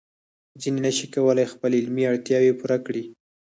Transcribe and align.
ځینې 0.61 0.79
نشي 0.85 1.07
کولای 1.15 1.45
خپل 1.53 1.71
علمي 1.79 2.03
اړتیاوې 2.11 2.51
پوره 2.59 2.77
کړي. 2.85 3.03